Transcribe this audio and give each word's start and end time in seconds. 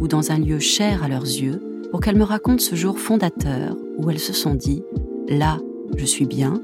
ou 0.00 0.08
dans 0.08 0.32
un 0.32 0.38
lieu 0.38 0.58
cher 0.58 1.04
à 1.04 1.08
leurs 1.08 1.22
yeux 1.24 1.62
pour 1.90 2.00
qu'elles 2.00 2.16
me 2.16 2.24
racontent 2.24 2.62
ce 2.62 2.74
jour 2.74 2.98
fondateur 2.98 3.76
où 3.98 4.10
elles 4.10 4.18
se 4.18 4.32
sont 4.32 4.54
dit⁇ 4.54 4.82
Là, 5.38 5.58
je 5.96 6.04
suis 6.04 6.26
bien, 6.26 6.60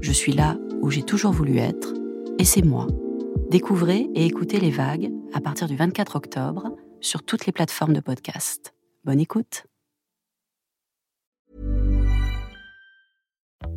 je 0.00 0.12
suis 0.12 0.32
là 0.32 0.58
où 0.82 0.90
j'ai 0.90 1.02
toujours 1.02 1.32
voulu 1.32 1.58
être, 1.58 1.94
et 2.38 2.44
c'est 2.44 2.64
moi. 2.64 2.86
Découvrez 3.50 4.08
et 4.14 4.26
écoutez 4.26 4.60
les 4.60 4.70
vagues 4.70 5.10
à 5.32 5.40
partir 5.40 5.68
du 5.68 5.76
24 5.76 6.16
octobre 6.16 6.76
sur 7.00 7.22
toutes 7.22 7.46
les 7.46 7.52
plateformes 7.52 7.94
de 7.94 8.00
podcast. 8.00 8.74
Bonne 9.04 9.20
écoute. 9.20 9.64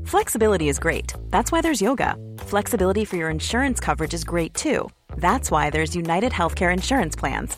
Flexibility 0.06 0.70
is 0.70 0.80
great. 0.80 1.14
That's 1.32 1.52
why 1.52 1.62
there's 1.62 1.82
yoga. 1.82 2.16
Flexibility 2.46 3.06
for 3.06 3.18
your 3.18 3.30
insurance 3.30 3.80
coverage 3.80 4.14
is 4.14 4.24
great 4.24 4.54
too. 4.54 4.90
That's 5.18 5.50
why 5.50 5.70
there's 5.72 5.96
United 5.96 6.32
Healthcare 6.32 6.72
Insurance 6.72 7.16
Plans. 7.16 7.58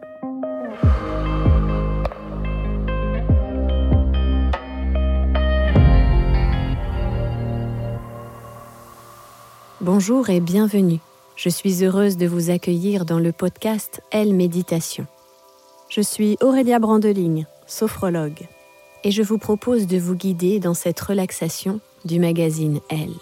Bonjour 9.81 10.29
et 10.29 10.41
bienvenue. 10.41 10.99
Je 11.35 11.49
suis 11.49 11.83
heureuse 11.83 12.15
de 12.15 12.27
vous 12.27 12.51
accueillir 12.51 13.03
dans 13.03 13.17
le 13.17 13.31
podcast 13.31 14.03
Elle 14.11 14.35
Méditation. 14.35 15.07
Je 15.89 16.01
suis 16.01 16.37
Aurélia 16.39 16.77
Brandeligne, 16.77 17.47
sophrologue, 17.65 18.47
et 19.03 19.09
je 19.09 19.23
vous 19.23 19.39
propose 19.39 19.87
de 19.87 19.97
vous 19.97 20.13
guider 20.13 20.59
dans 20.59 20.75
cette 20.75 20.99
relaxation 20.99 21.79
du 22.05 22.19
magazine 22.19 22.79
Elle. 22.89 23.15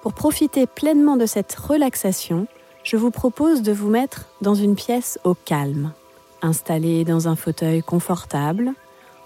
Pour 0.00 0.14
profiter 0.14 0.66
pleinement 0.66 1.18
de 1.18 1.26
cette 1.26 1.54
relaxation, 1.54 2.46
je 2.84 2.96
vous 2.96 3.10
propose 3.10 3.60
de 3.60 3.72
vous 3.72 3.90
mettre 3.90 4.30
dans 4.40 4.54
une 4.54 4.76
pièce 4.76 5.18
au 5.24 5.34
calme, 5.34 5.92
installé 6.40 7.04
dans 7.04 7.28
un 7.28 7.36
fauteuil 7.36 7.82
confortable 7.82 8.72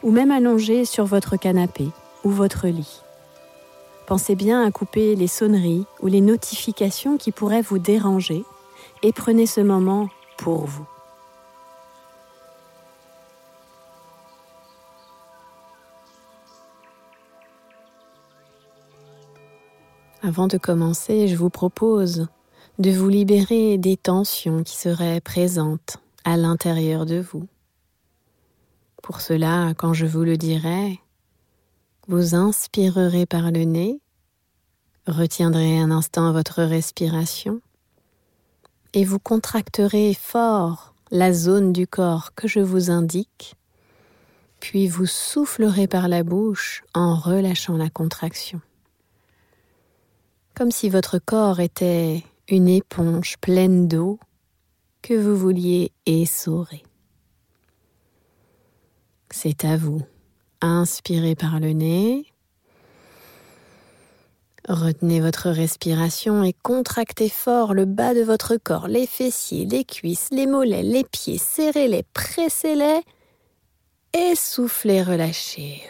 ou 0.03 0.11
même 0.11 0.33
allongé 0.33 0.85
sur 0.85 1.05
votre 1.05 1.37
canapé 1.37 1.87
ou 2.25 2.31
votre 2.31 2.67
lit. 2.67 3.03
Pensez 4.09 4.37
bien 4.37 4.65
à 4.65 4.71
couper 4.71 5.17
les 5.17 5.27
sonneries 5.27 5.85
ou 6.01 6.07
les 6.07 6.23
notifications 6.23 7.19
qui 7.19 7.31
pourraient 7.31 7.61
vous 7.61 7.79
déranger 7.79 8.43
et 9.03 9.13
prenez 9.13 9.45
ce 9.45 9.61
moment 9.61 10.09
pour 10.39 10.65
vous. 10.65 10.89
Avant 20.23 20.47
de 20.47 20.57
commencer, 20.57 21.29
je 21.29 21.37
vous 21.37 21.51
propose 21.51 22.29
de 22.79 22.91
vous 22.91 23.11
libérer 23.11 23.77
des 23.77 23.99
tensions 23.99 24.63
qui 24.63 24.79
seraient 24.79 25.21
présentes 25.21 25.99
à 26.25 26.39
l'intérieur 26.39 27.05
de 27.05 27.21
vous. 27.21 27.47
Pour 29.03 29.21
cela, 29.21 29.75
quand 29.77 29.93
je 29.93 30.07
vous 30.07 30.25
le 30.25 30.39
dirai, 30.39 30.99
vous 32.09 32.35
inspirerez 32.35 33.27
par 33.27 33.51
le 33.51 33.65
nez, 33.65 34.01
retiendrez 35.07 35.79
un 35.79 35.91
instant 35.91 36.33
votre 36.33 36.63
respiration 36.63 37.61
et 38.95 39.05
vous 39.05 39.19
contracterez 39.19 40.15
fort 40.15 40.95
la 41.11 41.35
zone 41.35 41.75
du 41.75 41.87
corps 41.87 42.35
que 42.35 42.49
je 42.49 42.61
vous 42.61 42.91
indique, 42.91 43.57
puis 44.59 44.89
vous 44.89 45.05
soufflerez 45.05 45.87
par 45.87 46.09
la 46.09 46.23
bouche 46.23 46.83
en 46.95 47.15
relâchant 47.15 47.77
la 47.77 47.91
contraction. 47.91 48.63
Comme 50.55 50.71
si 50.71 50.89
votre 50.89 51.19
corps 51.19 51.61
était 51.61 52.25
une 52.49 52.69
éponge 52.69 53.37
pleine 53.39 53.87
d'eau 53.87 54.19
que 55.03 55.13
vous 55.13 55.37
vouliez 55.37 55.93
essorer. 56.07 56.83
C'est 59.31 59.67
à 59.67 59.77
vous. 59.77 60.03
Inspirez 60.61 61.35
par 61.35 61.61
le 61.61 61.73
nez. 61.73 62.27
Retenez 64.69 65.21
votre 65.21 65.49
respiration 65.49 66.43
et 66.45 66.53
contractez 66.53 67.31
fort 67.31 67.73
le 67.73 67.87
bas 67.87 68.13
de 68.13 68.23
votre 68.23 68.57
corps, 68.57 68.87
les 68.87 69.07
fessiers, 69.07 69.65
les 69.65 69.85
cuisses, 69.85 70.29
les 70.31 70.47
mollets, 70.47 70.83
les 70.83 71.05
pieds. 71.05 71.39
Serrez-les, 71.39 72.03
pressez-les 72.13 73.01
et 74.13 74.35
soufflez, 74.35 75.03
relâchez. 75.03 75.83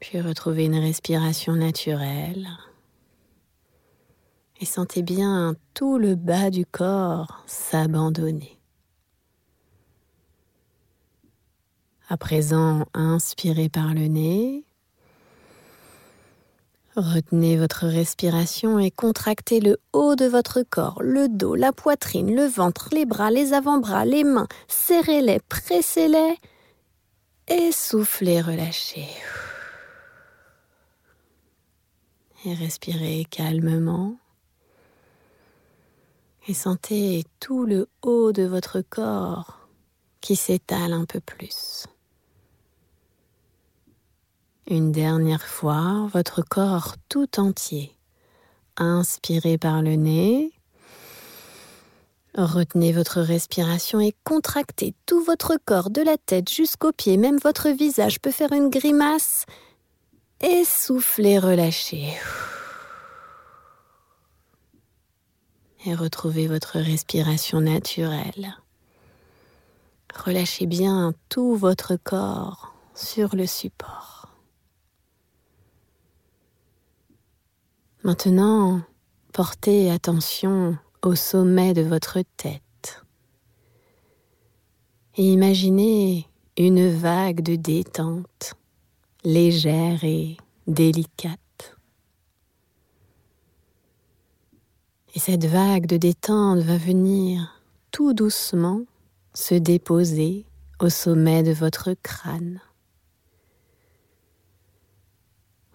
Puis 0.00 0.20
retrouvez 0.20 0.64
une 0.64 0.78
respiration 0.78 1.54
naturelle. 1.56 2.48
Et 4.60 4.64
sentez 4.64 5.02
bien 5.02 5.54
tout 5.74 5.98
le 5.98 6.14
bas 6.14 6.50
du 6.50 6.64
corps 6.64 7.42
s'abandonner. 7.46 8.61
À 12.12 12.18
présent, 12.18 12.84
inspirez 12.92 13.70
par 13.70 13.94
le 13.94 14.06
nez. 14.06 14.66
Retenez 16.94 17.56
votre 17.56 17.86
respiration 17.86 18.78
et 18.78 18.90
contractez 18.90 19.60
le 19.60 19.78
haut 19.94 20.14
de 20.14 20.26
votre 20.26 20.60
corps, 20.60 21.02
le 21.02 21.30
dos, 21.30 21.54
la 21.54 21.72
poitrine, 21.72 22.36
le 22.36 22.44
ventre, 22.44 22.90
les 22.92 23.06
bras, 23.06 23.30
les 23.30 23.54
avant-bras, 23.54 24.04
les 24.04 24.24
mains. 24.24 24.46
Serrez-les, 24.68 25.40
pressez-les 25.48 26.36
et 27.48 27.72
soufflez, 27.72 28.42
relâchez. 28.42 29.08
Et 32.44 32.52
respirez 32.52 33.24
calmement. 33.30 34.18
Et 36.46 36.52
sentez 36.52 37.24
tout 37.40 37.64
le 37.64 37.88
haut 38.02 38.32
de 38.32 38.42
votre 38.42 38.82
corps 38.82 39.66
qui 40.20 40.36
s'étale 40.36 40.92
un 40.92 41.06
peu 41.06 41.20
plus. 41.20 41.86
Une 44.68 44.92
dernière 44.92 45.44
fois, 45.44 46.08
votre 46.12 46.42
corps 46.42 46.94
tout 47.08 47.40
entier. 47.40 47.96
Inspirez 48.76 49.58
par 49.58 49.82
le 49.82 49.96
nez. 49.96 50.52
Retenez 52.34 52.92
votre 52.92 53.20
respiration 53.20 54.00
et 54.00 54.14
contractez 54.24 54.94
tout 55.04 55.22
votre 55.22 55.58
corps, 55.64 55.90
de 55.90 56.00
la 56.00 56.16
tête 56.16 56.50
jusqu'aux 56.50 56.92
pieds, 56.92 57.18
même 57.18 57.38
votre 57.38 57.68
visage 57.68 58.20
peut 58.20 58.30
faire 58.30 58.52
une 58.52 58.70
grimace. 58.70 59.44
Et 60.40 60.64
soufflez, 60.64 61.38
relâchez. 61.38 62.14
Et 65.84 65.94
retrouvez 65.94 66.46
votre 66.46 66.78
respiration 66.78 67.60
naturelle. 67.60 68.56
Relâchez 70.14 70.66
bien 70.66 71.12
tout 71.28 71.56
votre 71.56 71.96
corps 71.96 72.74
sur 72.94 73.34
le 73.34 73.46
support. 73.46 74.11
Maintenant, 78.04 78.80
portez 79.32 79.88
attention 79.88 80.76
au 81.02 81.14
sommet 81.14 81.72
de 81.72 81.82
votre 81.82 82.18
tête 82.36 83.04
et 85.16 85.32
imaginez 85.32 86.26
une 86.58 86.88
vague 86.88 87.42
de 87.42 87.54
détente 87.54 88.54
légère 89.22 90.02
et 90.02 90.36
délicate. 90.66 91.76
Et 95.14 95.20
cette 95.20 95.44
vague 95.44 95.86
de 95.86 95.96
détente 95.96 96.58
va 96.58 96.78
venir 96.78 97.62
tout 97.92 98.14
doucement 98.14 98.82
se 99.32 99.54
déposer 99.54 100.44
au 100.80 100.88
sommet 100.88 101.44
de 101.44 101.52
votre 101.52 101.94
crâne. 102.02 102.60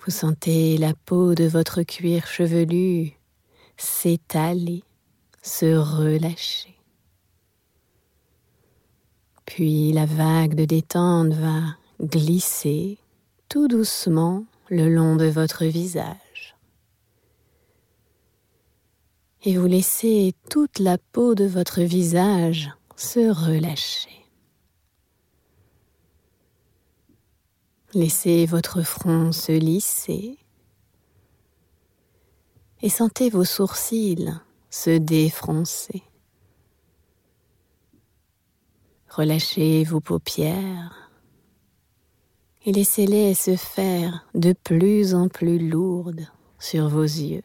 Vous 0.08 0.14
sentez 0.14 0.78
la 0.78 0.94
peau 0.94 1.36
de 1.36 1.44
votre 1.44 1.84
cuir 1.84 2.28
chevelu 2.28 3.12
s'étaler, 3.76 4.86
se 5.42 5.76
relâcher. 5.76 6.78
Puis 9.44 9.92
la 9.92 10.06
vague 10.06 10.56
de 10.56 10.64
détente 10.64 11.34
va 11.34 11.76
glisser 12.00 13.00
tout 13.50 13.68
doucement 13.68 14.46
le 14.70 14.88
long 14.88 15.18
de 15.18 15.26
votre 15.26 15.66
visage. 15.66 16.56
Et 19.44 19.58
vous 19.58 19.68
laissez 19.68 20.34
toute 20.50 20.80
la 20.80 20.98
peau 20.98 21.36
de 21.36 21.46
votre 21.46 21.82
visage 21.82 22.72
se 22.96 23.30
relâcher. 23.30 24.27
Laissez 27.98 28.46
votre 28.46 28.84
front 28.84 29.32
se 29.32 29.52
lisser 29.52 30.38
et 32.84 32.90
sentez 32.90 33.32
vos 33.32 33.44
sourcils 33.44 34.32
se 34.70 34.92
défroncer. 35.00 36.04
Relâchez 39.10 39.84
vos 39.84 40.00
paupières 40.00 41.10
et 42.68 42.72
laissez-les 42.72 43.34
se 43.34 43.56
faire 43.56 44.28
de 44.36 44.54
plus 44.54 45.16
en 45.16 45.28
plus 45.28 45.58
lourdes 45.58 46.28
sur 46.60 46.90
vos 46.90 47.02
yeux. 47.02 47.42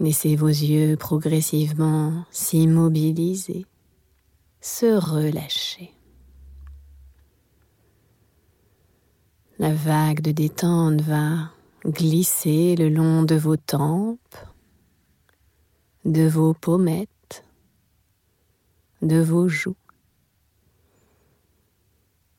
Laissez 0.00 0.36
vos 0.36 0.48
yeux 0.48 0.98
progressivement 0.98 2.26
s'immobiliser, 2.30 3.64
se 4.60 4.98
relâcher. 4.98 5.93
La 9.60 9.72
vague 9.72 10.20
de 10.20 10.32
détente 10.32 11.00
va 11.02 11.52
glisser 11.86 12.74
le 12.74 12.88
long 12.88 13.22
de 13.22 13.36
vos 13.36 13.56
tempes, 13.56 14.36
de 16.04 16.26
vos 16.26 16.54
pommettes, 16.54 17.44
de 19.00 19.20
vos 19.20 19.48
joues. 19.48 19.76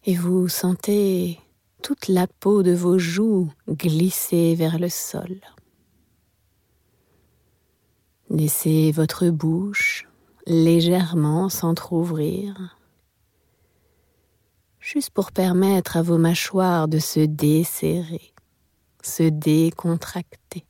Et 0.03 0.15
vous 0.15 0.49
sentez 0.49 1.39
toute 1.81 2.09
la 2.09 2.27
peau 2.27 2.63
de 2.63 2.73
vos 2.73 2.99
joues 2.99 3.49
glisser 3.69 4.53
vers 4.55 4.77
le 4.77 4.89
sol. 4.89 5.39
Laissez 8.29 8.91
votre 8.91 9.29
bouche 9.29 10.05
légèrement 10.47 11.47
s'entr'ouvrir, 11.47 12.74
juste 14.85 15.09
pour 15.09 15.31
permettre 15.31 15.97
à 15.97 16.03
vos 16.03 16.19
mâchoires 16.19 16.87
de 16.87 16.99
se 16.99 17.19
desserrer, 17.19 18.33
se 19.01 19.23
décontracter. 19.23 20.63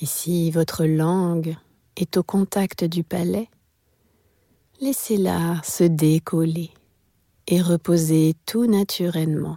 Et 0.00 0.06
si 0.06 0.50
votre 0.50 0.84
langue 0.84 1.56
est 1.96 2.18
au 2.18 2.22
contact 2.22 2.84
du 2.84 3.04
palais, 3.04 3.48
laissez-la 4.82 5.62
se 5.62 5.84
décoller 5.84 6.70
et 7.46 7.62
reposer 7.62 8.34
tout 8.44 8.66
naturellement 8.66 9.56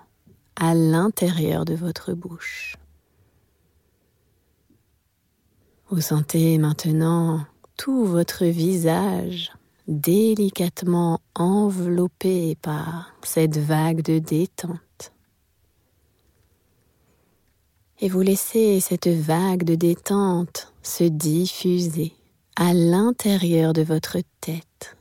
à 0.55 0.73
l'intérieur 0.73 1.65
de 1.65 1.73
votre 1.73 2.13
bouche. 2.13 2.77
Vous 5.89 5.99
sentez 5.99 6.57
maintenant 6.57 7.45
tout 7.75 8.05
votre 8.05 8.45
visage 8.45 9.51
délicatement 9.87 11.21
enveloppé 11.35 12.55
par 12.61 13.13
cette 13.23 13.57
vague 13.57 14.01
de 14.01 14.19
détente. 14.19 15.13
Et 17.99 18.09
vous 18.09 18.21
laissez 18.21 18.79
cette 18.79 19.07
vague 19.07 19.63
de 19.63 19.75
détente 19.75 20.73
se 20.83 21.03
diffuser 21.03 22.13
à 22.55 22.73
l'intérieur 22.73 23.73
de 23.73 23.81
votre 23.81 24.17
tête. 24.41 24.97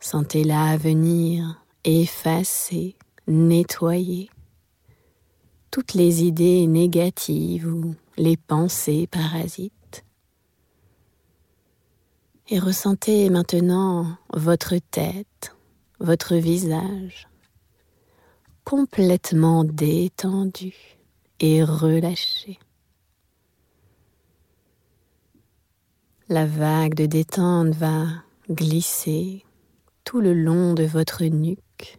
Sentez-la 0.00 0.76
venir 0.76 1.62
effacer, 1.84 2.96
nettoyer 3.26 4.30
toutes 5.70 5.94
les 5.94 6.24
idées 6.24 6.66
négatives 6.66 7.66
ou 7.66 7.94
les 8.16 8.36
pensées 8.36 9.06
parasites. 9.06 9.72
Et 12.50 12.58
ressentez 12.58 13.28
maintenant 13.28 14.16
votre 14.32 14.74
tête, 14.90 15.54
votre 16.00 16.34
visage 16.36 17.28
complètement 18.68 19.64
détendu 19.64 20.74
et 21.40 21.64
relâché. 21.64 22.58
La 26.28 26.44
vague 26.44 26.94
de 26.94 27.06
détente 27.06 27.74
va 27.74 28.04
glisser 28.50 29.46
tout 30.04 30.20
le 30.20 30.34
long 30.34 30.74
de 30.74 30.84
votre 30.84 31.24
nuque, 31.24 31.98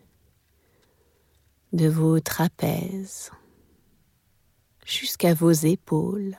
de 1.73 1.87
vos 1.87 2.19
trapèzes, 2.19 3.31
jusqu'à 4.85 5.33
vos 5.33 5.51
épaules. 5.51 6.37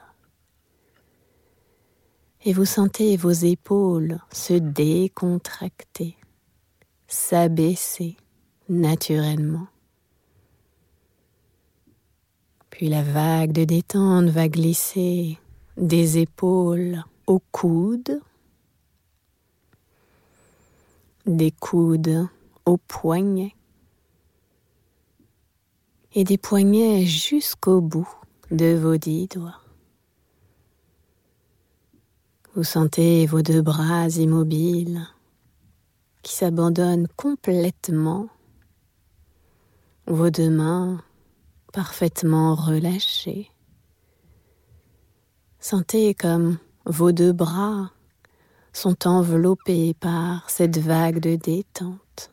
Et 2.43 2.53
vous 2.55 2.65
sentez 2.65 3.17
vos 3.17 3.31
épaules 3.31 4.19
se 4.33 4.55
décontracter, 4.55 6.17
s'abaisser 7.07 8.17
naturellement. 8.69 9.67
Puis 12.71 12.89
la 12.89 13.03
vague 13.03 13.53
de 13.53 13.65
détente 13.65 14.31
va 14.31 14.49
glisser 14.49 15.39
des 15.77 16.19
épaules 16.19 17.05
aux 17.27 17.43
coudes, 17.53 18.23
des 21.27 21.51
coudes 21.51 22.27
aux 22.65 22.79
poignets 22.79 23.55
et 26.15 26.25
des 26.25 26.39
poignets 26.39 27.05
jusqu'au 27.05 27.81
bout 27.81 28.09
de 28.51 28.75
vos 28.75 28.97
dix 28.97 29.29
doigts. 29.29 29.60
Vous 32.57 32.65
sentez 32.65 33.27
vos 33.27 33.43
deux 33.43 33.63
bras 33.63 34.09
immobiles 34.09 35.07
qui 36.23 36.35
s'abandonnent 36.35 37.07
complètement, 37.17 38.27
vos 40.09 40.31
deux 40.31 40.51
mains 40.51 41.01
parfaitement 41.73 42.57
relâchées. 42.57 43.53
Sentez 45.61 46.13
comme 46.13 46.59
vos 46.87 47.13
deux 47.13 47.33
bras 47.33 47.93
sont 48.73 49.07
enveloppés 49.07 49.95
par 49.95 50.51
cette 50.51 50.79
vague 50.79 51.21
de 51.21 51.37
détente. 51.37 52.33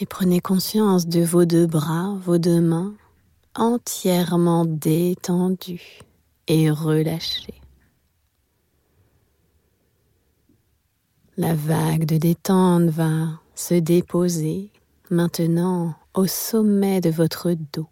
Et 0.00 0.06
prenez 0.06 0.40
conscience 0.40 1.06
de 1.06 1.20
vos 1.20 1.44
deux 1.44 1.68
bras, 1.68 2.16
vos 2.20 2.38
deux 2.38 2.60
mains 2.60 2.94
entièrement 3.54 4.64
détendu 4.64 6.00
et 6.48 6.70
relâché. 6.70 7.54
La 11.36 11.54
vague 11.54 12.04
de 12.04 12.16
détente 12.16 12.90
va 12.90 13.40
se 13.54 13.74
déposer 13.74 14.72
maintenant 15.10 15.94
au 16.14 16.26
sommet 16.26 17.00
de 17.00 17.10
votre 17.10 17.52
dos. 17.72 17.88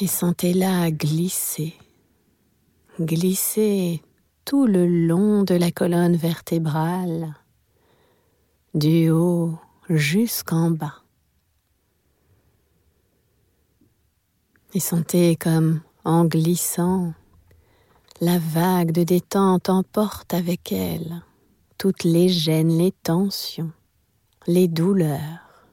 Et 0.00 0.06
sentez-la 0.06 0.90
glisser, 0.90 1.74
glisser 3.00 4.02
tout 4.44 4.66
le 4.66 4.86
long 4.86 5.44
de 5.44 5.54
la 5.54 5.70
colonne 5.70 6.16
vertébrale, 6.16 7.34
du 8.74 9.10
haut 9.10 9.58
jusqu'en 9.88 10.70
bas. 10.70 11.02
et 14.74 14.80
sentez 14.80 15.36
comme 15.36 15.80
en 16.04 16.24
glissant, 16.24 17.14
la 18.20 18.38
vague 18.38 18.92
de 18.92 19.04
détente 19.04 19.68
emporte 19.68 20.34
avec 20.34 20.72
elle 20.72 21.22
toutes 21.78 22.04
les 22.04 22.28
gênes, 22.28 22.76
les 22.78 22.92
tensions, 22.92 23.72
les 24.46 24.68
douleurs, 24.68 25.66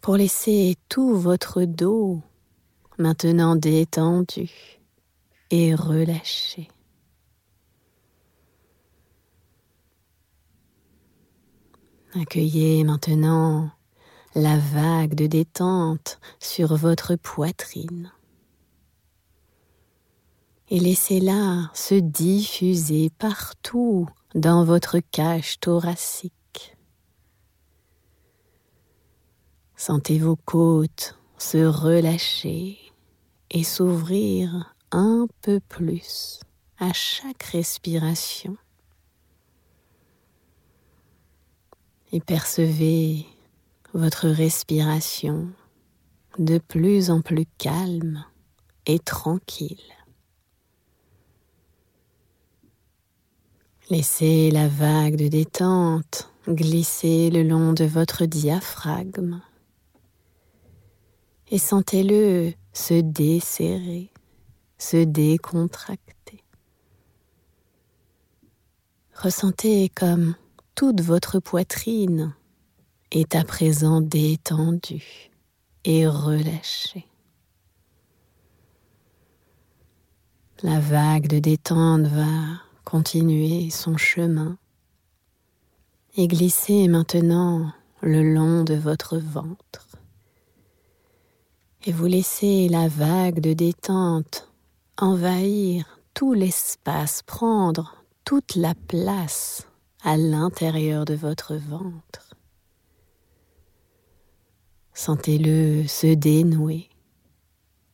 pour 0.00 0.16
laisser 0.16 0.76
tout 0.88 1.14
votre 1.14 1.64
dos 1.64 2.22
maintenant 2.98 3.56
détendu 3.56 4.50
et 5.50 5.74
relâché. 5.74 6.68
Accueillez 12.14 12.84
maintenant 12.84 13.70
la 14.34 14.58
vague 14.58 15.14
de 15.14 15.26
détente 15.26 16.18
sur 16.40 16.76
votre 16.76 17.14
poitrine 17.16 18.10
et 20.70 20.80
laissez-la 20.80 21.70
se 21.74 21.94
diffuser 21.94 23.10
partout 23.18 24.08
dans 24.34 24.64
votre 24.64 24.98
cage 24.98 25.58
thoracique. 25.60 26.76
Sentez 29.76 30.18
vos 30.18 30.36
côtes 30.36 31.18
se 31.38 31.64
relâcher 31.64 32.78
et 33.50 33.64
s'ouvrir 33.64 34.74
un 34.90 35.26
peu 35.40 35.60
plus 35.60 36.40
à 36.78 36.92
chaque 36.92 37.44
respiration. 37.44 38.56
Et 42.12 42.20
percevez 42.20 43.26
votre 43.94 44.28
respiration 44.28 45.48
de 46.38 46.58
plus 46.58 47.10
en 47.10 47.20
plus 47.20 47.46
calme 47.58 48.24
et 48.86 48.98
tranquille. 48.98 49.97
Laissez 53.90 54.50
la 54.50 54.68
vague 54.68 55.16
de 55.16 55.28
détente 55.28 56.30
glisser 56.46 57.30
le 57.30 57.42
long 57.42 57.72
de 57.72 57.86
votre 57.86 58.26
diaphragme 58.26 59.40
et 61.50 61.56
sentez-le 61.56 62.52
se 62.74 63.00
desserrer, 63.00 64.12
se 64.76 64.98
décontracter. 65.04 66.44
Ressentez 69.14 69.88
comme 69.88 70.34
toute 70.74 71.00
votre 71.00 71.40
poitrine 71.40 72.34
est 73.10 73.34
à 73.34 73.42
présent 73.42 74.02
détendue 74.02 75.30
et 75.84 76.06
relâchée. 76.06 77.06
La 80.62 80.78
vague 80.78 81.28
de 81.28 81.38
détente 81.38 82.06
va 82.06 82.67
continuer 82.88 83.68
son 83.68 83.98
chemin 83.98 84.56
et 86.16 86.26
glisser 86.26 86.88
maintenant 86.88 87.70
le 88.00 88.22
long 88.22 88.64
de 88.64 88.72
votre 88.72 89.18
ventre. 89.18 89.88
Et 91.84 91.92
vous 91.92 92.06
laissez 92.06 92.66
la 92.70 92.88
vague 92.88 93.40
de 93.40 93.52
détente 93.52 94.50
envahir 94.96 96.00
tout 96.14 96.32
l'espace, 96.32 97.20
prendre 97.20 97.94
toute 98.24 98.56
la 98.56 98.74
place 98.74 99.68
à 100.02 100.16
l'intérieur 100.16 101.04
de 101.04 101.14
votre 101.14 101.56
ventre. 101.56 102.34
Sentez-le 104.94 105.86
se 105.86 106.14
dénouer, 106.14 106.88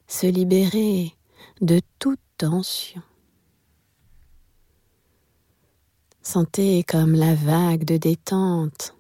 se 0.07 0.29
libérer 0.29 1.17
de 1.61 1.81
toute 1.99 2.21
tension. 2.39 3.03
Sentez 6.27 6.83
comme 6.85 7.13
la 7.13 7.35
vague 7.35 7.85
de 7.85 7.99
détente 7.99 8.97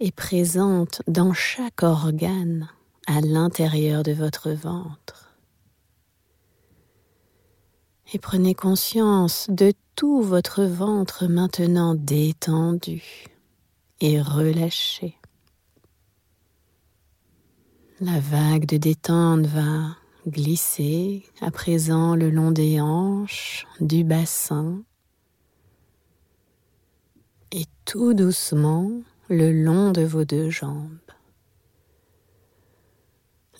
est 0.00 0.14
présente 0.14 1.00
dans 1.08 1.32
chaque 1.32 1.82
organe 1.82 2.68
à 3.06 3.22
l'intérieur 3.22 4.02
de 4.02 4.12
votre 4.12 4.50
ventre. 4.50 5.34
Et 8.12 8.18
prenez 8.18 8.54
conscience 8.54 9.46
de 9.48 9.72
tout 9.96 10.20
votre 10.20 10.62
ventre 10.64 11.26
maintenant 11.26 11.94
détendu 11.94 13.02
et 14.00 14.20
relâché. 14.20 15.16
La 17.98 18.20
vague 18.20 18.66
de 18.66 18.76
détente 18.76 19.46
va 19.46 19.96
glisser 20.28 21.24
à 21.40 21.50
présent 21.50 22.14
le 22.14 22.28
long 22.28 22.50
des 22.50 22.78
hanches, 22.78 23.66
du 23.80 24.04
bassin 24.04 24.82
et 27.52 27.66
tout 27.84 28.14
doucement 28.14 28.90
le 29.28 29.52
long 29.52 29.92
de 29.92 30.02
vos 30.02 30.24
deux 30.24 30.48
jambes. 30.48 30.98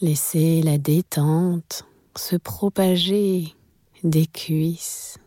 Laissez 0.00 0.62
la 0.62 0.78
détente 0.78 1.84
se 2.16 2.36
propager 2.36 3.54
des 4.02 4.26
cuisses 4.26 5.18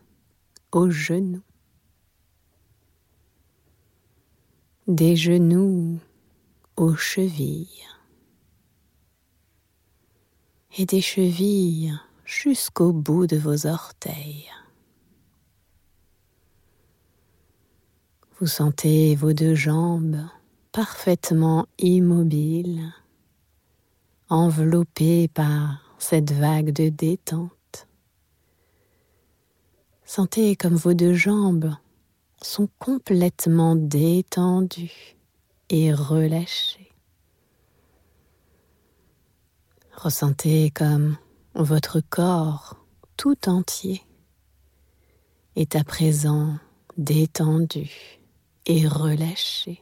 aux 0.72 0.90
genoux, 0.90 1.42
des 4.88 5.16
genoux 5.16 5.98
aux 6.76 6.94
chevilles 6.96 7.86
et 10.76 10.84
des 10.84 11.00
chevilles 11.00 11.98
jusqu'au 12.24 12.92
bout 12.92 13.26
de 13.26 13.36
vos 13.36 13.66
orteils. 13.66 14.50
Vous 18.38 18.46
sentez 18.46 19.14
vos 19.14 19.32
deux 19.32 19.54
jambes 19.54 20.20
parfaitement 20.70 21.66
immobiles, 21.78 22.92
enveloppées 24.28 25.26
par 25.28 25.80
cette 25.98 26.32
vague 26.32 26.70
de 26.70 26.90
détente. 26.90 27.88
Sentez 30.04 30.54
comme 30.54 30.74
vos 30.74 30.92
deux 30.92 31.14
jambes 31.14 31.74
sont 32.42 32.68
complètement 32.78 33.74
détendues 33.74 35.16
et 35.70 35.94
relâchées. 35.94 36.92
Ressentez 39.94 40.70
comme 40.72 41.16
votre 41.54 42.02
corps 42.10 42.76
tout 43.16 43.48
entier 43.48 44.02
est 45.54 45.74
à 45.74 45.84
présent 45.84 46.58
détendu 46.98 48.20
et 48.66 48.86
relâché. 48.86 49.80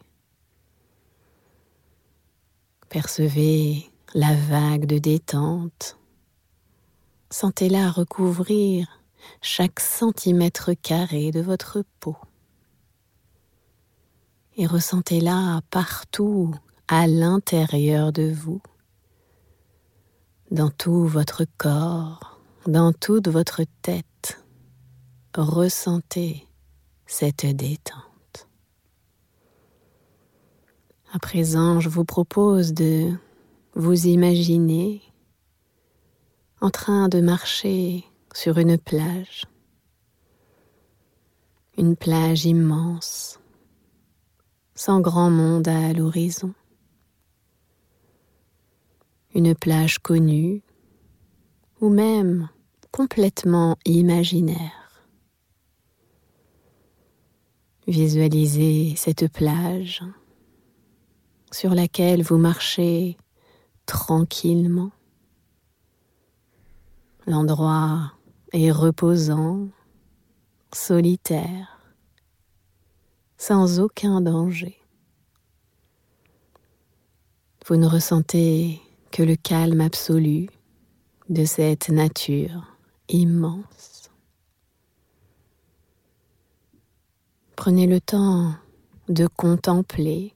Percevez 2.88 3.90
la 4.14 4.34
vague 4.34 4.86
de 4.86 4.98
détente. 4.98 5.98
Sentez-la 7.30 7.90
recouvrir 7.90 8.86
chaque 9.42 9.80
centimètre 9.80 10.72
carré 10.74 11.30
de 11.32 11.40
votre 11.40 11.82
peau. 11.98 12.16
Et 14.56 14.66
ressentez-la 14.66 15.62
partout 15.70 16.54
à 16.86 17.06
l'intérieur 17.08 18.12
de 18.12 18.30
vous 18.30 18.62
dans 20.50 20.70
tout 20.70 21.06
votre 21.06 21.44
corps, 21.58 22.38
dans 22.66 22.92
toute 22.92 23.26
votre 23.26 23.62
tête. 23.82 24.44
Ressentez 25.34 26.46
cette 27.06 27.46
détente. 27.46 28.13
À 31.14 31.20
présent, 31.20 31.78
je 31.78 31.88
vous 31.88 32.04
propose 32.04 32.74
de 32.74 33.12
vous 33.76 34.08
imaginer 34.08 35.00
en 36.60 36.70
train 36.70 37.08
de 37.08 37.20
marcher 37.20 38.04
sur 38.34 38.58
une 38.58 38.76
plage, 38.78 39.44
une 41.78 41.94
plage 41.94 42.46
immense, 42.46 43.38
sans 44.74 45.00
grand 45.00 45.30
monde 45.30 45.68
à 45.68 45.92
l'horizon. 45.92 46.52
Une 49.36 49.54
plage 49.54 50.00
connue 50.00 50.62
ou 51.80 51.90
même 51.90 52.48
complètement 52.90 53.76
imaginaire. 53.84 55.06
Visualisez 57.86 58.94
cette 58.96 59.32
plage 59.32 60.02
sur 61.54 61.72
laquelle 61.72 62.24
vous 62.24 62.36
marchez 62.36 63.16
tranquillement. 63.86 64.90
L'endroit 67.28 68.12
est 68.52 68.72
reposant, 68.72 69.68
solitaire, 70.72 71.78
sans 73.38 73.78
aucun 73.78 74.20
danger. 74.20 74.76
Vous 77.66 77.76
ne 77.76 77.86
ressentez 77.86 78.80
que 79.12 79.22
le 79.22 79.36
calme 79.36 79.80
absolu, 79.80 80.48
de 81.28 81.44
cette 81.44 81.88
nature 81.88 82.76
immense. 83.08 84.10
Prenez 87.54 87.86
le 87.86 88.00
temps 88.00 88.54
de 89.08 89.28
contempler 89.28 90.34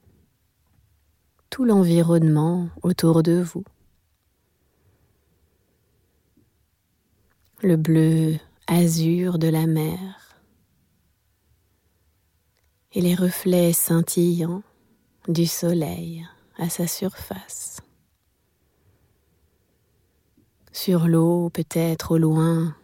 tout 1.50 1.64
l'environnement 1.64 2.69
autour 2.83 3.23
de 3.23 3.40
vous. 3.40 3.64
Le 7.62 7.76
bleu 7.76 8.37
azur 8.67 9.38
de 9.38 9.49
la 9.49 9.67
mer 9.67 10.37
et 12.93 13.00
les 13.00 13.14
reflets 13.14 13.73
scintillants 13.73 14.62
du 15.26 15.47
soleil 15.47 16.26
à 16.57 16.69
sa 16.69 16.87
surface. 16.87 17.81
Sur 20.73 21.09
l'eau, 21.09 21.50
peut-être 21.50 22.12
au 22.12 22.19
loin, 22.19 22.76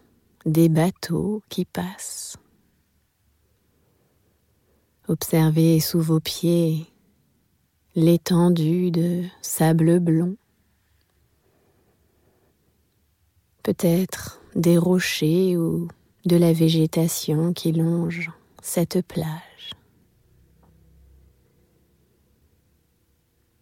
des 0.47 0.69
bateaux 0.69 1.43
qui 1.49 1.65
passent. 1.65 2.37
Observez 5.07 5.81
sous 5.81 6.01
vos 6.01 6.21
pieds 6.21 6.87
l'étendue 7.95 8.91
de 8.91 9.25
sable 9.41 10.01
blond. 10.01 10.37
Peut-être 13.63 14.41
des 14.57 14.77
rochers 14.77 15.57
ou 15.57 15.89
de 16.25 16.37
la 16.37 16.53
végétation 16.53 17.53
qui 17.53 17.73
longe 17.73 18.31
cette 18.63 19.07
plage. 19.07 19.71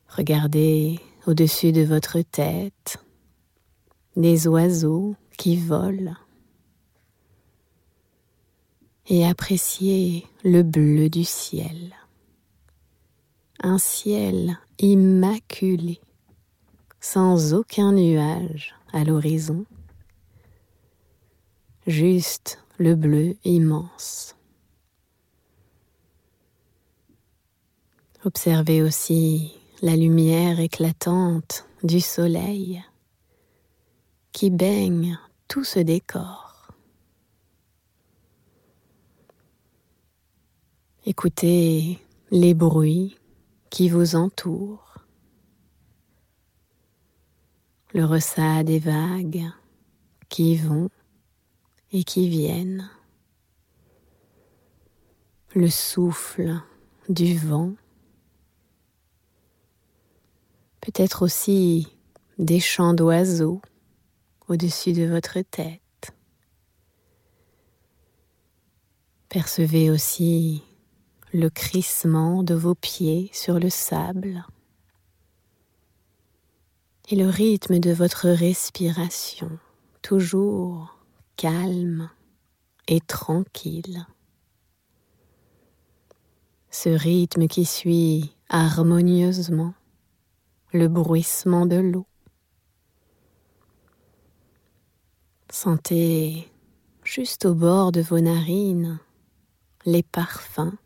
Regardez 0.08 0.98
au-dessus 1.26 1.72
de 1.72 1.82
votre 1.82 2.20
tête 2.20 2.98
des 4.16 4.46
oiseaux 4.46 5.14
qui 5.38 5.56
volent 5.56 6.16
et 9.08 9.26
appréciez 9.26 10.26
le 10.44 10.62
bleu 10.62 11.08
du 11.08 11.24
ciel. 11.24 11.94
Un 13.64 13.78
ciel 13.78 14.58
immaculé, 14.80 16.00
sans 17.00 17.54
aucun 17.54 17.92
nuage 17.92 18.74
à 18.92 19.04
l'horizon, 19.04 19.64
juste 21.86 22.58
le 22.78 22.96
bleu 22.96 23.36
immense. 23.44 24.34
Observez 28.24 28.82
aussi 28.82 29.52
la 29.80 29.94
lumière 29.94 30.58
éclatante 30.58 31.64
du 31.84 32.00
soleil 32.00 32.82
qui 34.32 34.50
baigne 34.50 35.20
tout 35.46 35.62
ce 35.62 35.78
décor. 35.78 36.68
Écoutez 41.06 42.00
les 42.32 42.54
bruits 42.54 43.18
qui 43.72 43.88
vous 43.88 44.16
entourent, 44.16 44.98
le 47.94 48.04
ressac 48.04 48.66
des 48.66 48.78
vagues 48.78 49.46
qui 50.28 50.56
vont 50.56 50.90
et 51.90 52.04
qui 52.04 52.28
viennent, 52.28 52.90
le 55.54 55.70
souffle 55.70 56.60
du 57.08 57.38
vent, 57.38 57.72
peut-être 60.82 61.22
aussi 61.22 61.96
des 62.38 62.60
chants 62.60 62.92
d'oiseaux 62.92 63.62
au-dessus 64.48 64.92
de 64.92 65.06
votre 65.06 65.40
tête. 65.40 66.12
Percevez 69.30 69.90
aussi 69.90 70.62
le 71.32 71.48
crissement 71.48 72.42
de 72.42 72.54
vos 72.54 72.74
pieds 72.74 73.30
sur 73.32 73.58
le 73.58 73.70
sable 73.70 74.44
et 77.08 77.16
le 77.16 77.28
rythme 77.28 77.78
de 77.78 77.90
votre 77.90 78.28
respiration, 78.28 79.58
toujours 80.02 80.98
calme 81.36 82.10
et 82.86 83.00
tranquille. 83.00 84.06
Ce 86.70 86.88
rythme 86.88 87.48
qui 87.48 87.64
suit 87.64 88.34
harmonieusement 88.48 89.74
le 90.72 90.88
bruissement 90.88 91.66
de 91.66 91.76
l'eau. 91.76 92.06
Sentez 95.50 96.50
juste 97.04 97.44
au 97.44 97.54
bord 97.54 97.92
de 97.92 98.00
vos 98.00 98.20
narines 98.20 98.98
les 99.84 100.02
parfums, 100.02 100.76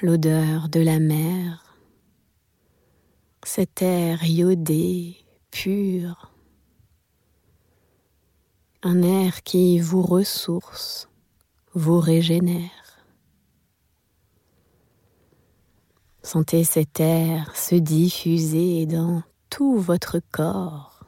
l'odeur 0.00 0.68
de 0.68 0.80
la 0.80 1.00
mer, 1.00 1.76
cet 3.42 3.82
air 3.82 4.24
iodé, 4.24 5.16
pur, 5.50 6.32
un 8.82 9.02
air 9.02 9.42
qui 9.42 9.80
vous 9.80 10.02
ressource, 10.02 11.08
vous 11.74 11.98
régénère. 11.98 12.70
Sentez 16.22 16.62
cet 16.62 17.00
air 17.00 17.56
se 17.56 17.74
diffuser 17.74 18.86
dans 18.86 19.22
tout 19.50 19.78
votre 19.78 20.20
corps 20.30 21.04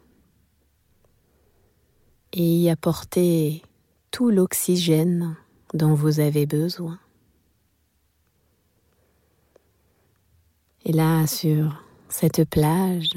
et 2.32 2.56
y 2.56 2.70
apporter 2.70 3.62
tout 4.10 4.30
l'oxygène 4.30 5.36
dont 5.74 5.94
vous 5.94 6.20
avez 6.20 6.46
besoin. 6.46 6.98
Et 10.84 10.92
là, 10.92 11.26
sur 11.26 11.82
cette 12.08 12.44
plage, 12.48 13.12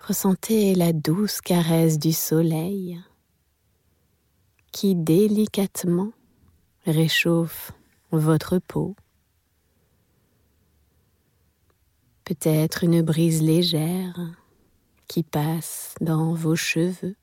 ressentez 0.00 0.74
la 0.74 0.92
douce 0.92 1.40
caresse 1.40 1.98
du 1.98 2.12
soleil 2.12 3.00
qui 4.70 4.94
délicatement 4.94 6.12
réchauffe 6.86 7.72
votre 8.10 8.58
peau. 8.58 8.94
Peut-être 12.24 12.84
une 12.84 13.02
brise 13.02 13.42
légère 13.42 14.18
qui 15.08 15.22
passe 15.22 15.94
dans 16.00 16.34
vos 16.34 16.56
cheveux. 16.56 17.16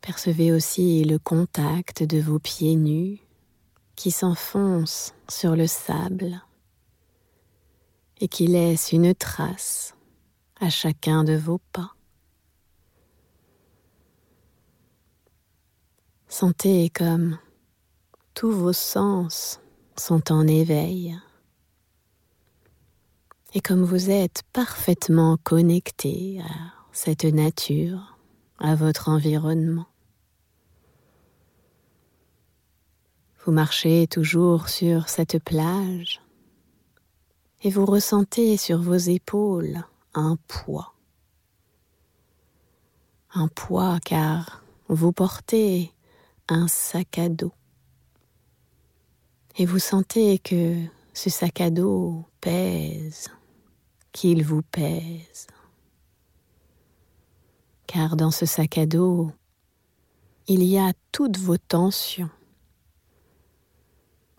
Percevez 0.00 0.52
aussi 0.52 1.04
le 1.04 1.18
contact 1.18 2.02
de 2.02 2.20
vos 2.20 2.38
pieds 2.38 2.76
nus 2.76 3.20
qui 3.98 4.12
s'enfoncent 4.12 5.12
sur 5.28 5.56
le 5.56 5.66
sable 5.66 6.40
et 8.20 8.28
qui 8.28 8.46
laissent 8.46 8.92
une 8.92 9.12
trace 9.12 9.92
à 10.60 10.70
chacun 10.70 11.24
de 11.24 11.36
vos 11.36 11.58
pas. 11.72 11.94
Sentez 16.28 16.90
comme 16.90 17.38
tous 18.34 18.52
vos 18.52 18.72
sens 18.72 19.58
sont 19.96 20.30
en 20.30 20.46
éveil 20.46 21.18
et 23.52 23.60
comme 23.60 23.82
vous 23.82 24.10
êtes 24.10 24.44
parfaitement 24.52 25.38
connecté 25.42 26.40
à 26.40 26.72
cette 26.92 27.24
nature, 27.24 28.16
à 28.60 28.76
votre 28.76 29.08
environnement. 29.08 29.87
Vous 33.48 33.54
marchez 33.54 34.06
toujours 34.06 34.68
sur 34.68 35.08
cette 35.08 35.42
plage 35.42 36.20
et 37.62 37.70
vous 37.70 37.86
ressentez 37.86 38.58
sur 38.58 38.78
vos 38.78 38.92
épaules 38.92 39.82
un 40.12 40.36
poids. 40.48 40.92
Un 43.32 43.48
poids 43.48 44.00
car 44.04 44.62
vous 44.88 45.12
portez 45.12 45.94
un 46.48 46.68
sac 46.68 47.16
à 47.16 47.30
dos. 47.30 47.54
Et 49.56 49.64
vous 49.64 49.78
sentez 49.78 50.38
que 50.38 50.84
ce 51.14 51.30
sac 51.30 51.62
à 51.62 51.70
dos 51.70 52.26
pèse 52.42 53.30
qu'il 54.12 54.44
vous 54.44 54.60
pèse. 54.60 55.46
Car 57.86 58.14
dans 58.14 58.30
ce 58.30 58.44
sac 58.44 58.76
à 58.76 58.84
dos, 58.84 59.32
il 60.48 60.62
y 60.62 60.76
a 60.76 60.92
toutes 61.12 61.38
vos 61.38 61.56
tensions, 61.56 62.28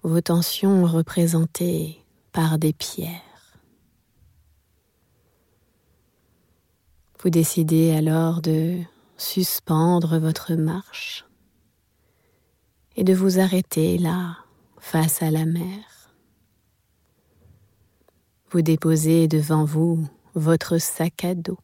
vos 0.03 0.21
tensions 0.21 0.85
représentées 0.85 2.03
par 2.31 2.57
des 2.57 2.73
pierres. 2.73 3.57
Vous 7.21 7.29
décidez 7.29 7.91
alors 7.91 8.41
de 8.41 8.79
suspendre 9.17 10.19
votre 10.19 10.53
marche 10.53 11.25
et 12.95 13.03
de 13.03 13.13
vous 13.13 13.39
arrêter 13.39 13.97
là, 13.97 14.37
face 14.77 15.21
à 15.21 15.29
la 15.29 15.45
mer. 15.45 15.83
Vous 18.51 18.61
déposez 18.61 19.27
devant 19.27 19.65
vous 19.65 20.07
votre 20.33 20.77
sac 20.77 21.23
à 21.23 21.35
dos. 21.35 21.59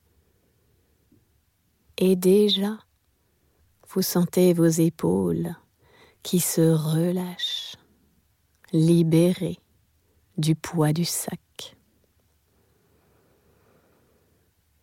Et 1.98 2.16
déjà, 2.16 2.78
vous 3.90 4.02
sentez 4.02 4.54
vos 4.54 4.68
épaules 4.68 5.56
qui 6.22 6.40
se 6.40 6.62
relâchent, 6.62 7.65
libérées 8.76 9.60
du 10.38 10.54
poids 10.56 10.92
du 10.92 11.06
sac. 11.06 11.78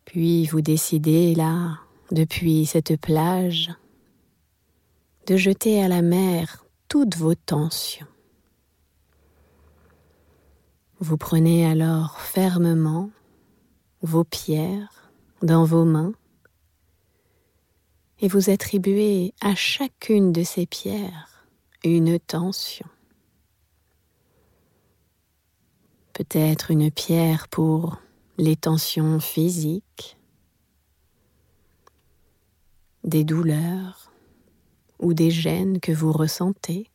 Puis 0.05 0.47
vous 0.47 0.61
décidez 0.61 1.35
là, 1.35 1.79
depuis 2.11 2.65
cette 2.65 2.99
plage, 2.99 3.71
de 5.27 5.37
jeter 5.37 5.81
à 5.81 5.87
la 5.87 6.01
mer 6.01 6.65
toutes 6.87 7.15
vos 7.15 7.35
tensions. 7.35 8.07
Vous 10.99 11.17
prenez 11.17 11.65
alors 11.65 12.19
fermement 12.19 13.11
vos 14.01 14.23
pierres 14.23 15.11
dans 15.41 15.65
vos 15.65 15.85
mains 15.85 16.13
et 18.19 18.27
vous 18.27 18.49
attribuez 18.49 19.33
à 19.41 19.53
chacune 19.55 20.31
de 20.31 20.43
ces 20.43 20.65
pierres 20.65 21.45
une 21.83 22.19
tension. 22.19 22.87
Peut-être 26.13 26.69
une 26.69 26.91
pierre 26.91 27.47
pour 27.47 27.97
les 28.37 28.55
tensions 28.55 29.19
physiques, 29.19 30.17
des 33.03 33.23
douleurs 33.23 34.11
ou 34.99 35.13
des 35.13 35.31
gènes 35.31 35.79
que 35.79 35.91
vous 35.91 36.11
ressentez. 36.11 36.89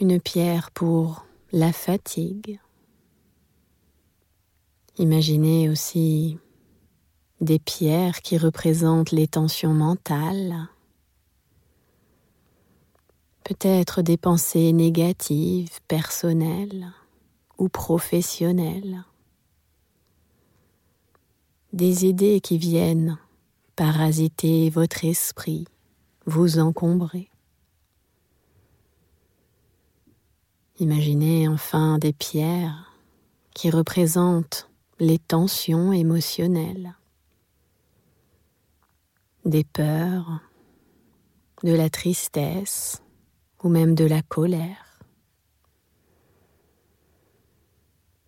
Une 0.00 0.20
pierre 0.20 0.70
pour 0.70 1.26
la 1.52 1.72
fatigue. 1.72 2.60
Imaginez 4.98 5.68
aussi 5.68 6.38
des 7.42 7.58
pierres 7.58 8.22
qui 8.22 8.38
représentent 8.38 9.12
les 9.12 9.28
tensions 9.28 9.74
mentales, 9.74 10.68
peut-être 13.46 14.02
des 14.02 14.16
pensées 14.16 14.72
négatives, 14.72 15.78
personnelles 15.86 16.92
ou 17.58 17.68
professionnelles, 17.68 19.04
des 21.72 22.06
idées 22.06 22.40
qui 22.40 22.58
viennent 22.58 23.18
parasiter 23.76 24.68
votre 24.68 25.04
esprit, 25.04 25.68
vous 26.26 26.58
encombrer. 26.58 27.30
Imaginez 30.80 31.46
enfin 31.46 31.98
des 31.98 32.12
pierres 32.12 32.98
qui 33.54 33.70
représentent 33.70 34.68
les 34.98 35.20
tensions 35.20 35.92
émotionnelles 35.92 36.96
des 39.44 39.62
peurs, 39.62 40.40
de 41.62 41.72
la 41.72 41.88
tristesse 41.88 43.02
ou 43.62 43.68
même 43.68 43.94
de 43.94 44.04
la 44.04 44.22
colère. 44.22 45.00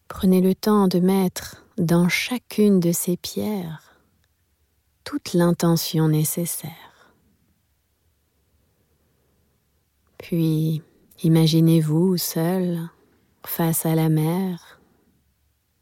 Prenez 0.09 0.41
le 0.41 0.55
temps 0.55 0.89
de 0.89 0.99
mettre 0.99 1.65
dans 1.77 2.09
chacune 2.09 2.81
de 2.81 2.93
ces 2.93 3.17
pierres 3.17 4.01
toute 5.05 5.33
l'intention 5.33 6.09
nécessaire. 6.09 7.15
Puis 10.19 10.83
imaginez-vous 11.23 12.17
seul 12.17 12.89
face 13.47 13.87
à 13.87 13.95
la 13.95 14.09
mer, 14.09 14.81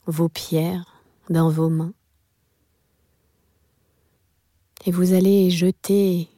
vos 0.06 0.28
pierres 0.28 1.02
dans 1.30 1.48
vos 1.48 1.70
mains 1.70 1.94
et 4.86 4.92
vous 4.92 5.12
allez 5.12 5.50
jeter 5.50 6.28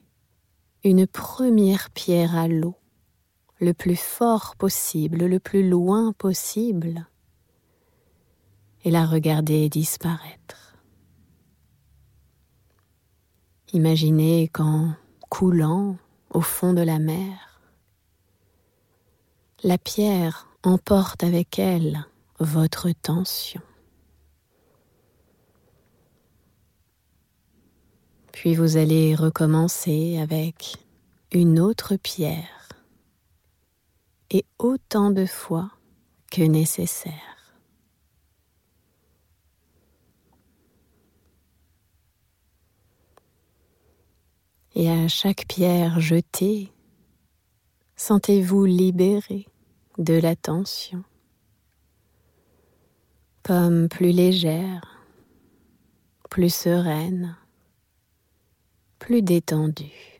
une 0.83 1.07
première 1.07 1.90
pierre 1.90 2.35
à 2.35 2.49
l'eau, 2.49 2.77
le 3.61 3.75
plus 3.75 3.97
fort 3.97 4.55
possible, 4.57 5.25
le 5.25 5.40
plus 5.40 5.68
loin 5.68 6.12
possible, 6.12 7.07
et 8.85 8.90
la 8.90 9.07
regarder 9.07 9.68
disparaître. 9.68 10.77
Imaginez 13.73 14.49
qu'en 14.49 14.94
coulant 15.29 15.97
au 16.31 16.40
fond 16.40 16.73
de 16.73 16.83
la 16.83 16.99
mer, 16.99 17.61
la 19.62 19.77
pierre 19.77 20.49
emporte 20.62 21.25
avec 21.25 21.59
elle 21.59 22.07
votre 22.38 22.90
tension. 23.03 23.61
Puis 28.33 28.55
vous 28.55 28.77
allez 28.77 29.16
recommencer 29.16 30.18
avec 30.18 30.77
une 31.33 31.59
autre 31.59 31.97
pierre 31.97 32.58
et 34.31 34.45
autant 34.59 35.11
de 35.11 35.27
fois 35.27 35.71
que 36.31 36.43
nécessaire. 36.43 37.14
Et 44.75 44.91
à 44.91 45.09
chaque 45.09 45.47
pierre 45.49 46.01
jetée, 46.01 46.73
sentez-vous 47.97 48.64
libéré 48.64 49.47
de 49.99 50.14
la 50.14 50.37
tension, 50.37 51.03
comme 53.43 53.88
plus 53.88 54.12
légère, 54.12 55.03
plus 56.31 56.55
sereine 56.55 57.37
plus 58.99 59.23
détendu. 59.23 60.18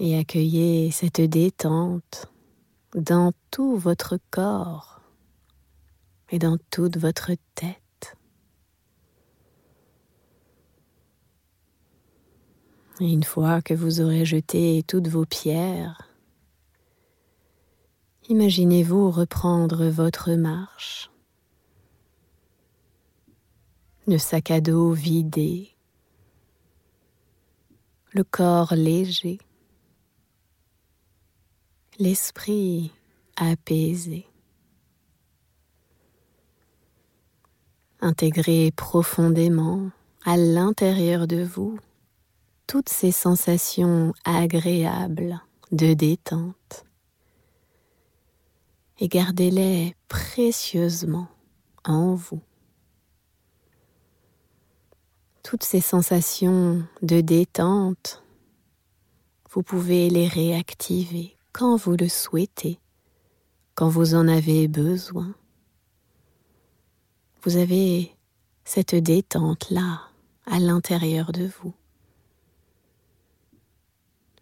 Et 0.00 0.18
accueillez 0.18 0.90
cette 0.90 1.20
détente 1.20 2.32
dans 2.94 3.32
tout 3.50 3.76
votre 3.76 4.18
corps 4.30 5.00
et 6.30 6.38
dans 6.38 6.58
toute 6.70 6.96
votre 6.96 7.30
tête. 7.54 8.16
Et 13.00 13.12
une 13.12 13.24
fois 13.24 13.62
que 13.62 13.74
vous 13.74 14.00
aurez 14.00 14.24
jeté 14.24 14.84
toutes 14.86 15.08
vos 15.08 15.26
pierres, 15.26 16.08
imaginez-vous 18.28 19.10
reprendre 19.10 19.86
votre 19.86 20.32
marche 20.32 21.10
le 24.06 24.18
sac 24.18 24.50
à 24.50 24.60
dos 24.60 24.92
vidé, 24.92 25.74
le 28.12 28.22
corps 28.22 28.74
léger, 28.74 29.38
l'esprit 31.98 32.92
apaisé. 33.36 34.26
Intégrez 38.00 38.70
profondément 38.70 39.90
à 40.24 40.36
l'intérieur 40.36 41.26
de 41.26 41.42
vous 41.42 41.78
toutes 42.66 42.88
ces 42.88 43.12
sensations 43.12 44.12
agréables 44.24 45.40
de 45.72 45.94
détente 45.94 46.84
et 48.98 49.08
gardez-les 49.08 49.94
précieusement 50.08 51.28
en 51.84 52.14
vous 52.14 52.40
toutes 55.44 55.62
ces 55.62 55.82
sensations 55.82 56.82
de 57.02 57.20
détente, 57.20 58.24
vous 59.50 59.62
pouvez 59.62 60.08
les 60.08 60.26
réactiver 60.26 61.33
quand 61.54 61.76
vous 61.76 61.96
le 61.96 62.08
souhaitez, 62.08 62.80
quand 63.76 63.88
vous 63.88 64.16
en 64.16 64.26
avez 64.26 64.66
besoin. 64.66 65.32
Vous 67.42 67.56
avez 67.56 68.12
cette 68.64 68.96
détente-là 68.96 70.00
à 70.46 70.58
l'intérieur 70.58 71.30
de 71.30 71.46
vous. 71.46 71.72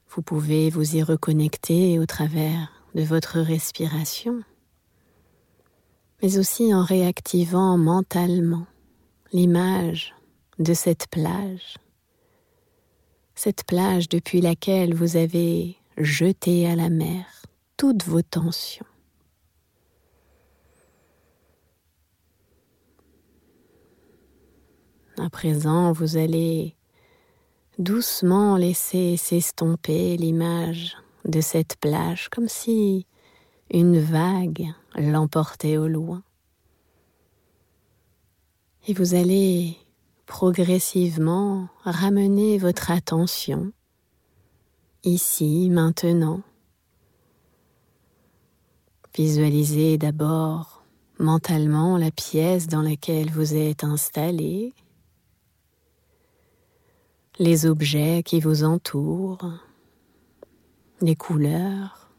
Vous 0.08 0.22
pouvez 0.22 0.70
vous 0.70 0.96
y 0.96 1.02
reconnecter 1.02 1.98
au 1.98 2.06
travers 2.06 2.72
de 2.94 3.02
votre 3.02 3.40
respiration, 3.40 4.42
mais 6.22 6.38
aussi 6.38 6.72
en 6.72 6.82
réactivant 6.82 7.76
mentalement 7.76 8.66
l'image 9.34 10.14
de 10.58 10.72
cette 10.72 11.08
plage, 11.08 11.76
cette 13.34 13.64
plage 13.64 14.08
depuis 14.08 14.40
laquelle 14.40 14.94
vous 14.94 15.16
avez 15.16 15.76
jeté 15.96 16.66
à 16.66 16.76
la 16.76 16.88
mer 16.88 17.42
toutes 17.76 18.04
vos 18.04 18.22
tensions. 18.22 18.86
À 25.18 25.28
présent, 25.28 25.92
vous 25.92 26.16
allez 26.16 26.74
doucement 27.78 28.56
laisser 28.56 29.16
s'estomper 29.16 30.16
l'image 30.16 30.96
de 31.24 31.40
cette 31.40 31.76
plage 31.76 32.28
comme 32.28 32.48
si 32.48 33.06
une 33.70 33.98
vague 34.00 34.68
l'emporter 34.96 35.78
au 35.78 35.88
loin. 35.88 36.22
Et 38.88 38.94
vous 38.94 39.14
allez 39.14 39.76
progressivement 40.26 41.68
ramener 41.84 42.58
votre 42.58 42.90
attention 42.90 43.72
ici, 45.04 45.68
maintenant. 45.70 46.42
Visualisez 49.14 49.98
d'abord 49.98 50.84
mentalement 51.18 51.98
la 51.98 52.10
pièce 52.10 52.66
dans 52.66 52.82
laquelle 52.82 53.30
vous 53.30 53.54
êtes 53.54 53.84
installé, 53.84 54.72
les 57.38 57.66
objets 57.66 58.22
qui 58.22 58.40
vous 58.40 58.64
entourent, 58.64 59.52
les 61.00 61.16
couleurs, 61.16 62.10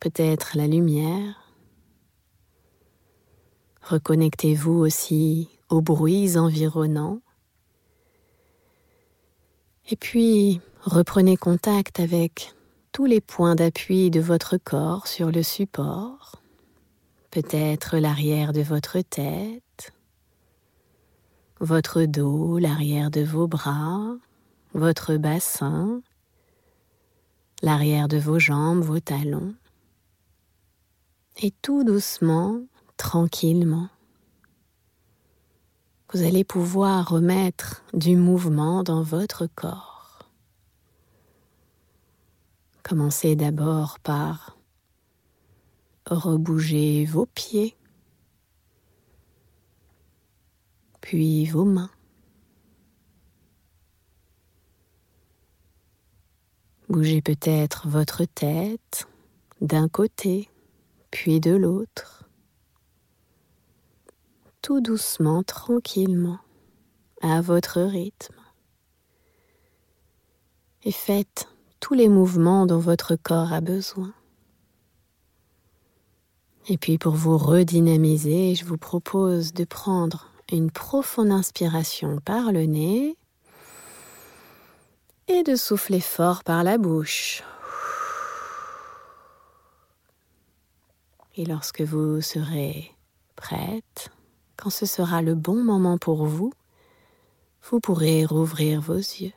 peut-être 0.00 0.56
la 0.56 0.66
lumière. 0.66 1.52
Reconnectez-vous 3.82 4.72
aussi 4.72 5.48
aux 5.68 5.80
bruits 5.80 6.36
environnants. 6.36 7.20
Et 9.88 9.96
puis, 9.96 10.60
reprenez 10.86 11.36
contact 11.36 11.98
avec 11.98 12.54
tous 12.92 13.06
les 13.06 13.20
points 13.20 13.56
d'appui 13.56 14.10
de 14.10 14.20
votre 14.20 14.56
corps 14.56 15.08
sur 15.08 15.32
le 15.32 15.42
support, 15.42 16.40
peut-être 17.30 17.98
l'arrière 17.98 18.52
de 18.52 18.62
votre 18.62 19.00
tête, 19.00 19.92
votre 21.58 22.04
dos, 22.04 22.58
l'arrière 22.58 23.10
de 23.10 23.22
vos 23.22 23.48
bras, 23.48 24.14
votre 24.74 25.16
bassin, 25.16 26.00
l'arrière 27.62 28.06
de 28.06 28.18
vos 28.18 28.38
jambes, 28.38 28.80
vos 28.80 29.00
talons. 29.00 29.54
Et 31.42 31.50
tout 31.62 31.82
doucement, 31.82 32.60
tranquillement, 32.96 33.88
vous 36.14 36.22
allez 36.22 36.44
pouvoir 36.44 37.08
remettre 37.08 37.82
du 37.92 38.16
mouvement 38.16 38.84
dans 38.84 39.02
votre 39.02 39.48
corps. 39.48 39.95
Commencez 42.88 43.34
d'abord 43.34 43.98
par 43.98 44.56
rebouger 46.08 47.04
vos 47.04 47.26
pieds, 47.26 47.76
puis 51.00 51.46
vos 51.46 51.64
mains. 51.64 51.90
Bougez 56.88 57.22
peut-être 57.22 57.88
votre 57.88 58.24
tête 58.24 59.08
d'un 59.60 59.88
côté, 59.88 60.48
puis 61.10 61.40
de 61.40 61.56
l'autre, 61.56 62.30
tout 64.62 64.80
doucement, 64.80 65.42
tranquillement, 65.42 66.38
à 67.20 67.40
votre 67.40 67.80
rythme. 67.80 68.40
Et 70.84 70.92
faites 70.92 71.48
tous 71.80 71.94
les 71.94 72.08
mouvements 72.08 72.66
dont 72.66 72.78
votre 72.78 73.16
corps 73.16 73.52
a 73.52 73.60
besoin. 73.60 74.12
Et 76.68 76.78
puis 76.78 76.98
pour 76.98 77.14
vous 77.14 77.38
redynamiser, 77.38 78.54
je 78.54 78.64
vous 78.64 78.78
propose 78.78 79.52
de 79.52 79.64
prendre 79.64 80.26
une 80.50 80.70
profonde 80.70 81.30
inspiration 81.30 82.18
par 82.24 82.52
le 82.52 82.64
nez 82.64 83.16
et 85.28 85.42
de 85.42 85.54
souffler 85.54 86.00
fort 86.00 86.42
par 86.44 86.64
la 86.64 86.78
bouche. 86.78 87.42
Et 91.36 91.44
lorsque 91.44 91.82
vous 91.82 92.20
serez 92.20 92.94
prête, 93.36 94.10
quand 94.56 94.70
ce 94.70 94.86
sera 94.86 95.22
le 95.22 95.34
bon 95.34 95.62
moment 95.62 95.98
pour 95.98 96.24
vous, 96.24 96.52
vous 97.70 97.80
pourrez 97.80 98.24
rouvrir 98.24 98.80
vos 98.80 98.94
yeux. 98.94 99.32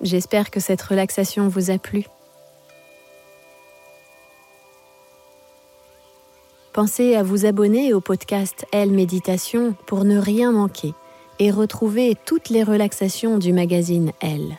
J'espère 0.00 0.50
que 0.50 0.60
cette 0.60 0.82
relaxation 0.82 1.48
vous 1.48 1.70
a 1.70 1.78
plu. 1.78 2.04
Pensez 6.72 7.16
à 7.16 7.24
vous 7.24 7.44
abonner 7.44 7.92
au 7.92 8.00
podcast 8.00 8.64
Elle 8.70 8.92
Méditation 8.92 9.74
pour 9.86 10.04
ne 10.04 10.18
rien 10.18 10.52
manquer 10.52 10.94
et 11.40 11.50
retrouver 11.50 12.14
toutes 12.24 12.50
les 12.50 12.62
relaxations 12.62 13.38
du 13.38 13.52
magazine 13.52 14.12
Elle. 14.20 14.58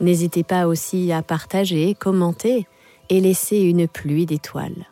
N'hésitez 0.00 0.42
pas 0.42 0.66
aussi 0.66 1.12
à 1.12 1.22
partager, 1.22 1.94
commenter 1.94 2.66
et 3.08 3.20
laisser 3.20 3.58
une 3.58 3.88
pluie 3.88 4.26
d'étoiles. 4.26 4.86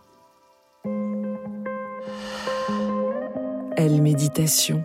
Elle 3.77 4.01
Méditation 4.01 4.85